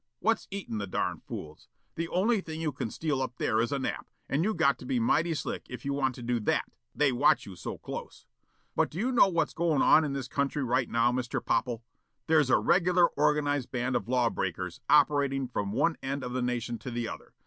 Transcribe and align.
What's 0.19 0.47
eatin' 0.49 0.79
the 0.79 0.87
darn 0.87 1.19
fools? 1.27 1.67
The 1.93 2.07
only 2.07 2.41
thing 2.41 2.59
you 2.59 2.71
can 2.71 2.89
steal 2.89 3.21
up 3.21 3.37
there 3.37 3.61
is 3.61 3.71
a 3.71 3.77
nap, 3.77 4.09
and 4.27 4.43
you 4.43 4.55
got 4.55 4.79
to 4.79 4.85
be 4.87 4.99
mighty 4.99 5.35
slick 5.35 5.67
if 5.69 5.85
you 5.85 5.93
want 5.93 6.15
to 6.15 6.23
do 6.23 6.39
that, 6.39 6.65
they 6.95 7.11
watch 7.11 7.45
you 7.45 7.55
so 7.55 7.77
close. 7.77 8.25
But 8.75 8.89
do 8.89 8.97
you 8.97 9.11
know 9.11 9.27
what's 9.27 9.53
going 9.53 9.83
on 9.83 10.03
in 10.03 10.13
this 10.13 10.27
country 10.27 10.63
right 10.63 10.89
now, 10.89 11.11
Mr. 11.11 11.39
Popple? 11.39 11.83
There's 12.25 12.49
a 12.49 12.57
regular 12.57 13.09
organized 13.09 13.69
band 13.69 13.95
of 13.95 14.09
law 14.09 14.31
breakers 14.31 14.81
operating 14.89 15.47
from 15.47 15.71
one 15.71 15.97
end 16.01 16.23
of 16.23 16.33
the 16.33 16.41
nation 16.41 16.79
to 16.79 16.89
the 16.89 17.07
other. 17.07 17.35